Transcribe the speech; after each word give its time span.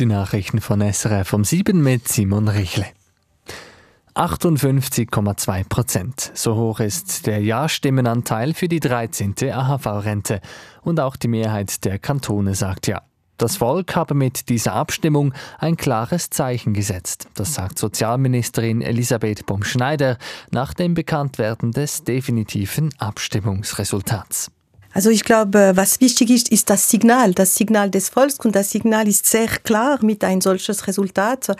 Die 0.00 0.06
Nachrichten 0.06 0.62
von 0.62 0.80
SRF 0.80 1.34
um 1.34 1.44
7 1.44 1.78
mit 1.78 2.08
Simon 2.08 2.48
Richle. 2.48 2.86
58,2 4.14 5.68
Prozent. 5.68 6.30
So 6.32 6.54
hoch 6.54 6.80
ist 6.80 7.26
der 7.26 7.42
Ja-Stimmenanteil 7.42 8.54
für 8.54 8.66
die 8.66 8.80
13. 8.80 9.34
AHV-Rente. 9.52 10.40
Und 10.80 11.00
auch 11.00 11.16
die 11.16 11.28
Mehrheit 11.28 11.84
der 11.84 11.98
Kantone 11.98 12.54
sagt 12.54 12.86
Ja. 12.86 13.02
Das 13.36 13.58
Volk 13.58 13.94
habe 13.94 14.14
mit 14.14 14.48
dieser 14.48 14.72
Abstimmung 14.72 15.34
ein 15.58 15.76
klares 15.76 16.30
Zeichen 16.30 16.72
gesetzt. 16.72 17.28
Das 17.34 17.52
sagt 17.52 17.78
Sozialministerin 17.78 18.80
Elisabeth 18.80 19.44
Baumschneider 19.44 20.16
nach 20.50 20.72
dem 20.72 20.94
Bekanntwerden 20.94 21.72
des 21.72 22.04
definitiven 22.04 22.88
Abstimmungsresultats. 22.96 24.50
Also 24.92 25.10
ich 25.10 25.22
glaube, 25.22 25.72
was 25.76 26.00
wichtig 26.00 26.30
ist, 26.30 26.50
ist 26.50 26.68
das 26.68 26.90
Signal, 26.90 27.32
das 27.32 27.54
Signal 27.54 27.90
des 27.90 28.08
Volkes 28.08 28.40
und 28.40 28.56
das 28.56 28.70
Signal 28.70 29.06
ist 29.06 29.24
sehr 29.24 29.46
klar 29.46 29.98
mit 30.02 30.24
ein 30.24 30.40
solches 30.40 30.88
Resultat. 30.88 31.56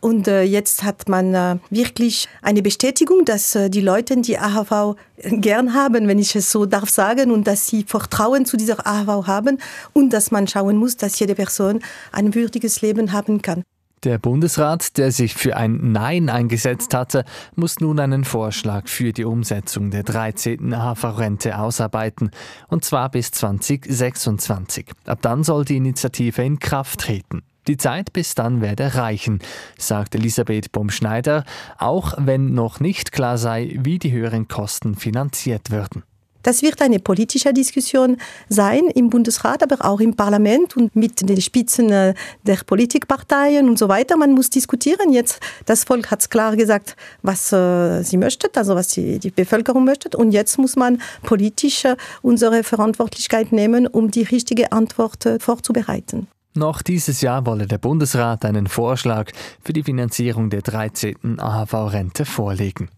Und 0.00 0.28
äh, 0.28 0.42
jetzt 0.42 0.82
hat 0.82 1.08
man 1.08 1.34
äh, 1.34 1.56
wirklich 1.70 2.28
eine 2.42 2.60
Bestätigung, 2.60 3.24
dass 3.24 3.54
äh, 3.54 3.70
die 3.70 3.80
Leute 3.80 4.18
die 4.18 4.38
AHV 4.38 4.96
gern 5.16 5.72
haben, 5.72 6.08
wenn 6.08 6.18
ich 6.18 6.36
es 6.36 6.52
so 6.52 6.66
darf 6.66 6.90
sagen, 6.90 7.30
und 7.30 7.46
dass 7.46 7.68
sie 7.68 7.84
Vertrauen 7.84 8.44
zu 8.44 8.58
dieser 8.58 8.86
AHV 8.86 9.26
haben 9.26 9.58
und 9.94 10.12
dass 10.12 10.30
man 10.30 10.46
schauen 10.46 10.76
muss, 10.76 10.98
dass 10.98 11.18
jede 11.18 11.34
Person 11.34 11.80
ein 12.12 12.34
würdiges 12.34 12.82
Leben 12.82 13.12
haben 13.12 13.40
kann. 13.40 13.64
Der 14.04 14.18
Bundesrat, 14.18 14.98
der 14.98 15.10
sich 15.10 15.32
für 15.32 15.56
ein 15.56 15.92
Nein 15.92 16.28
eingesetzt 16.28 16.92
hatte, 16.92 17.24
muss 17.56 17.80
nun 17.80 17.98
einen 17.98 18.24
Vorschlag 18.24 18.86
für 18.86 19.14
die 19.14 19.24
Umsetzung 19.24 19.90
der 19.90 20.02
13. 20.02 20.74
AHV-Rente 20.74 21.58
ausarbeiten, 21.58 22.30
und 22.68 22.84
zwar 22.84 23.10
bis 23.10 23.30
2026. 23.30 24.90
Ab 25.06 25.20
dann 25.22 25.42
soll 25.42 25.64
die 25.64 25.78
Initiative 25.78 26.44
in 26.44 26.58
Kraft 26.58 27.00
treten. 27.00 27.44
Die 27.66 27.78
Zeit 27.78 28.12
bis 28.12 28.34
dann 28.34 28.60
werde 28.60 28.94
reichen, 28.94 29.38
sagt 29.78 30.14
Elisabeth 30.14 30.70
Baumschneider, 30.70 31.44
auch 31.78 32.12
wenn 32.18 32.52
noch 32.52 32.80
nicht 32.80 33.10
klar 33.10 33.38
sei, 33.38 33.78
wie 33.80 33.98
die 33.98 34.12
höheren 34.12 34.48
Kosten 34.48 34.96
finanziert 34.96 35.70
würden. 35.70 36.02
Das 36.44 36.62
wird 36.62 36.80
eine 36.82 37.00
politische 37.00 37.52
Diskussion 37.52 38.18
sein 38.48 38.84
im 38.94 39.10
Bundesrat, 39.10 39.62
aber 39.62 39.84
auch 39.84 39.98
im 39.98 40.14
Parlament 40.14 40.76
und 40.76 40.94
mit 40.94 41.28
den 41.28 41.40
Spitzen 41.40 41.90
äh, 41.90 42.14
der 42.42 42.58
Politikparteien 42.64 43.68
und 43.68 43.78
so 43.78 43.88
weiter. 43.88 44.16
Man 44.16 44.32
muss 44.32 44.50
diskutieren. 44.50 45.12
Jetzt, 45.12 45.40
das 45.64 45.84
Volk 45.84 46.10
hat 46.10 46.30
klar 46.30 46.54
gesagt, 46.54 46.96
was 47.22 47.50
äh, 47.52 48.02
sie 48.02 48.18
möchte, 48.18 48.50
also 48.54 48.74
was 48.74 48.88
die, 48.88 49.18
die 49.18 49.30
Bevölkerung 49.30 49.84
möchte. 49.84 50.16
Und 50.16 50.32
jetzt 50.32 50.58
muss 50.58 50.76
man 50.76 51.00
politisch 51.22 51.86
äh, 51.86 51.96
unsere 52.20 52.62
Verantwortlichkeit 52.62 53.50
nehmen, 53.50 53.86
um 53.86 54.10
die 54.10 54.22
richtige 54.22 54.70
Antwort 54.70 55.26
vorzubereiten. 55.40 56.28
Noch 56.56 56.82
dieses 56.82 57.20
Jahr 57.20 57.46
wolle 57.46 57.66
der 57.66 57.78
Bundesrat 57.78 58.44
einen 58.44 58.68
Vorschlag 58.68 59.32
für 59.64 59.72
die 59.72 59.82
Finanzierung 59.82 60.50
der 60.50 60.62
13. 60.62 61.40
AHV-Rente 61.40 62.24
vorlegen. 62.24 62.90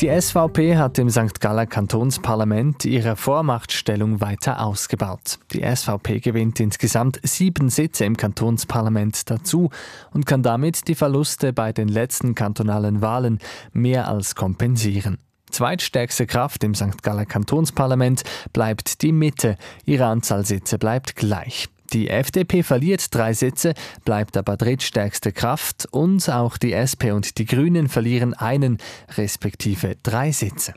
Die 0.00 0.08
SVP 0.08 0.76
hat 0.76 0.96
im 1.00 1.10
St. 1.10 1.40
Galler 1.40 1.66
Kantonsparlament 1.66 2.84
ihre 2.84 3.16
Vormachtstellung 3.16 4.20
weiter 4.20 4.64
ausgebaut. 4.64 5.40
Die 5.52 5.60
SVP 5.60 6.20
gewinnt 6.20 6.60
insgesamt 6.60 7.18
sieben 7.24 7.68
Sitze 7.68 8.04
im 8.04 8.16
Kantonsparlament 8.16 9.28
dazu 9.28 9.70
und 10.12 10.24
kann 10.24 10.44
damit 10.44 10.86
die 10.86 10.94
Verluste 10.94 11.52
bei 11.52 11.72
den 11.72 11.88
letzten 11.88 12.36
kantonalen 12.36 13.02
Wahlen 13.02 13.40
mehr 13.72 14.06
als 14.06 14.36
kompensieren. 14.36 15.18
Zweitstärkste 15.50 16.26
Kraft 16.26 16.62
im 16.62 16.76
St. 16.76 17.02
Galler 17.02 17.26
Kantonsparlament 17.26 18.22
bleibt 18.52 19.02
die 19.02 19.10
Mitte. 19.10 19.56
Ihre 19.84 20.06
Anzahl 20.06 20.46
Sitze 20.46 20.78
bleibt 20.78 21.16
gleich. 21.16 21.68
Die 21.92 22.10
FDP 22.10 22.62
verliert 22.62 23.14
drei 23.14 23.32
Sitze, 23.32 23.72
bleibt 24.04 24.36
aber 24.36 24.56
drittstärkste 24.56 25.32
Kraft 25.32 25.88
und 25.90 26.28
auch 26.28 26.58
die 26.58 26.72
SP 26.76 27.12
und 27.12 27.38
die 27.38 27.46
Grünen 27.46 27.88
verlieren 27.88 28.34
einen, 28.34 28.78
respektive 29.16 29.96
drei 30.02 30.32
Sitze. 30.32 30.74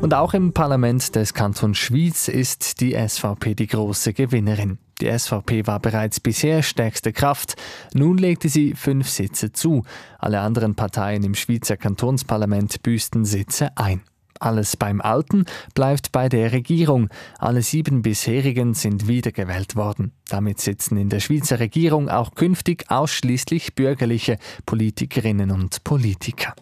Und 0.00 0.14
auch 0.14 0.34
im 0.34 0.52
Parlament 0.52 1.16
des 1.16 1.34
Kantons 1.34 1.78
Schwyz 1.78 2.28
ist 2.28 2.80
die 2.80 2.92
SVP 2.92 3.54
die 3.54 3.66
große 3.66 4.12
Gewinnerin. 4.12 4.78
Die 5.00 5.10
SVP 5.10 5.66
war 5.66 5.80
bereits 5.80 6.20
bisher 6.20 6.62
stärkste 6.62 7.12
Kraft. 7.12 7.56
Nun 7.94 8.16
legte 8.16 8.48
sie 8.48 8.74
fünf 8.74 9.08
Sitze 9.08 9.52
zu. 9.52 9.84
Alle 10.18 10.40
anderen 10.40 10.74
Parteien 10.74 11.24
im 11.24 11.34
Schweizer 11.34 11.76
Kantonsparlament 11.76 12.82
büßten 12.82 13.24
Sitze 13.24 13.76
ein. 13.76 14.02
Alles 14.40 14.76
beim 14.76 15.00
Alten 15.00 15.44
bleibt 15.74 16.12
bei 16.12 16.28
der 16.28 16.52
Regierung. 16.52 17.08
Alle 17.38 17.62
sieben 17.62 18.02
bisherigen 18.02 18.74
sind 18.74 19.08
wiedergewählt 19.08 19.76
worden. 19.76 20.12
Damit 20.28 20.60
sitzen 20.60 20.96
in 20.96 21.08
der 21.08 21.20
Schweizer 21.20 21.60
Regierung 21.60 22.08
auch 22.08 22.34
künftig 22.34 22.84
ausschließlich 22.88 23.74
bürgerliche 23.74 24.38
Politikerinnen 24.66 25.50
und 25.50 25.84
Politiker. 25.84 26.54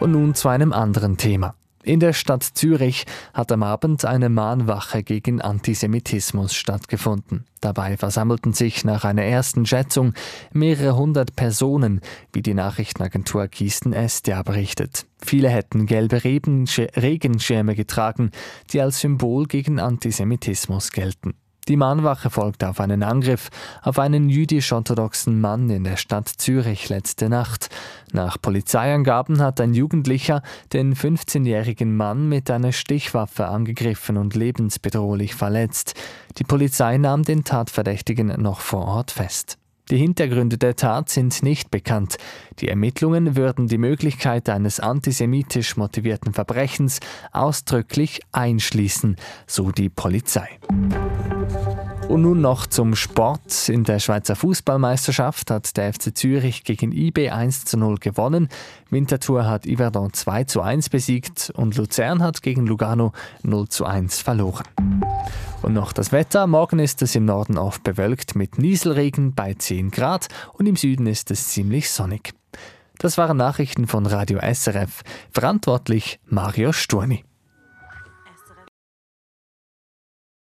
Und 0.00 0.12
nun 0.12 0.34
zu 0.34 0.48
einem 0.48 0.72
anderen 0.72 1.16
Thema. 1.16 1.54
In 1.82 1.98
der 1.98 2.12
Stadt 2.12 2.42
Zürich 2.42 3.06
hat 3.32 3.50
am 3.50 3.62
Abend 3.62 4.04
eine 4.04 4.28
Mahnwache 4.28 5.02
gegen 5.02 5.40
Antisemitismus 5.40 6.52
stattgefunden. 6.52 7.46
Dabei 7.62 7.96
versammelten 7.96 8.52
sich 8.52 8.84
nach 8.84 9.04
einer 9.04 9.22
ersten 9.22 9.64
Schätzung 9.64 10.12
mehrere 10.52 10.94
hundert 10.94 11.36
Personen, 11.36 12.02
wie 12.34 12.42
die 12.42 12.52
Nachrichtenagentur 12.52 13.48
Kiesten 13.48 13.94
Estia 13.94 14.42
berichtet. 14.42 15.06
Viele 15.22 15.48
hätten 15.48 15.86
gelbe 15.86 16.22
Regenschirme 16.22 17.74
getragen, 17.74 18.30
die 18.72 18.82
als 18.82 19.00
Symbol 19.00 19.46
gegen 19.46 19.80
Antisemitismus 19.80 20.92
gelten. 20.92 21.32
Die 21.68 21.76
Mahnwache 21.76 22.30
folgte 22.30 22.68
auf 22.68 22.80
einen 22.80 23.02
Angriff 23.02 23.48
auf 23.82 23.98
einen 23.98 24.28
jüdisch-orthodoxen 24.28 25.40
Mann 25.40 25.70
in 25.70 25.84
der 25.84 25.98
Stadt 25.98 26.28
Zürich 26.28 26.88
letzte 26.88 27.28
Nacht. 27.28 27.68
Nach 28.12 28.40
Polizeiangaben 28.40 29.40
hat 29.40 29.60
ein 29.60 29.74
Jugendlicher 29.74 30.42
den 30.72 30.94
15-jährigen 30.94 31.96
Mann 31.96 32.28
mit 32.28 32.50
einer 32.50 32.72
Stichwaffe 32.72 33.46
angegriffen 33.46 34.16
und 34.16 34.34
lebensbedrohlich 34.34 35.34
verletzt. 35.34 35.94
Die 36.38 36.44
Polizei 36.44 36.98
nahm 36.98 37.22
den 37.22 37.44
Tatverdächtigen 37.44 38.28
noch 38.40 38.60
vor 38.60 38.86
Ort 38.86 39.12
fest. 39.12 39.58
Die 39.90 39.96
Hintergründe 39.96 40.56
der 40.56 40.76
Tat 40.76 41.08
sind 41.08 41.42
nicht 41.42 41.70
bekannt. 41.70 42.16
Die 42.60 42.68
Ermittlungen 42.68 43.36
würden 43.36 43.66
die 43.66 43.78
Möglichkeit 43.78 44.48
eines 44.48 44.78
antisemitisch 44.78 45.76
motivierten 45.76 46.32
Verbrechens 46.32 47.00
ausdrücklich 47.32 48.20
einschließen, 48.30 49.16
so 49.48 49.72
die 49.72 49.88
Polizei. 49.88 50.48
Und 52.10 52.22
nun 52.22 52.40
noch 52.40 52.66
zum 52.66 52.96
Sport. 52.96 53.68
In 53.68 53.84
der 53.84 54.00
Schweizer 54.00 54.34
Fußballmeisterschaft 54.34 55.48
hat 55.48 55.76
der 55.76 55.92
FC 55.92 56.12
Zürich 56.12 56.64
gegen 56.64 56.90
IB 56.90 57.30
1 57.30 57.66
zu 57.66 57.76
0 57.78 57.98
gewonnen. 57.98 58.48
Winterthur 58.90 59.46
hat 59.46 59.64
Yverdon 59.64 60.12
2 60.12 60.42
zu 60.42 60.60
1 60.60 60.88
besiegt 60.88 61.52
und 61.54 61.76
Luzern 61.76 62.20
hat 62.20 62.42
gegen 62.42 62.66
Lugano 62.66 63.12
0 63.44 63.68
zu 63.68 63.84
1 63.86 64.22
verloren. 64.22 64.64
Und 65.62 65.72
noch 65.72 65.92
das 65.92 66.10
Wetter. 66.10 66.48
Morgen 66.48 66.80
ist 66.80 67.00
es 67.00 67.14
im 67.14 67.26
Norden 67.26 67.56
oft 67.56 67.84
bewölkt 67.84 68.34
mit 68.34 68.58
Nieselregen 68.58 69.32
bei 69.32 69.54
10 69.54 69.92
Grad 69.92 70.26
und 70.54 70.66
im 70.66 70.74
Süden 70.74 71.06
ist 71.06 71.30
es 71.30 71.50
ziemlich 71.50 71.90
sonnig. 71.90 72.32
Das 72.98 73.18
waren 73.18 73.36
Nachrichten 73.36 73.86
von 73.86 74.04
Radio 74.06 74.40
SRF. 74.40 75.02
Verantwortlich 75.30 76.18
Mario 76.26 76.72
Sturni. 76.72 77.22